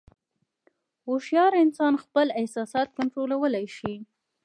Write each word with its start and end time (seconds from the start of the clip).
هوښیار 1.05 1.51
انسان 1.63 1.93
خپل 2.03 2.27
احساسات 2.39 2.87
کنټرولولی 2.97 3.65
شي. 3.77 3.93